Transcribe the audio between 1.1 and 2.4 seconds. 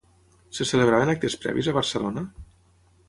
actes previs a Barcelona?